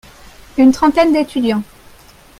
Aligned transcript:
Une 0.57 0.71
trentaine 0.71 1.13
d'étudiants. 1.13 1.61